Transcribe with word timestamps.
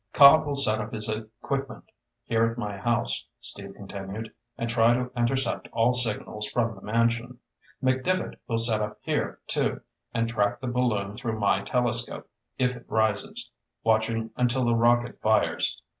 "Cobb 0.13 0.47
will 0.47 0.55
set 0.55 0.81
up 0.81 0.93
his 0.93 1.07
equipment 1.07 1.91
here 2.23 2.47
at 2.47 2.57
my 2.57 2.75
house," 2.75 3.27
Steve 3.39 3.75
continued, 3.75 4.33
"and 4.57 4.67
try 4.67 4.95
to 4.95 5.11
intercept 5.15 5.67
all 5.71 5.91
signals 5.91 6.47
from 6.49 6.73
the 6.73 6.81
mansion. 6.81 7.37
McDevitt 7.83 8.37
will 8.47 8.57
set 8.57 8.81
up 8.81 8.97
here 9.03 9.41
too, 9.45 9.81
and 10.11 10.27
track 10.27 10.59
the 10.59 10.65
balloon 10.65 11.15
through 11.15 11.37
my 11.39 11.61
telescope 11.61 12.27
if 12.57 12.75
it 12.75 12.85
rises 12.89 13.47
watching 13.83 14.31
until 14.35 14.65
the 14.65 14.73
rocket 14.73 15.21
fires. 15.21 15.79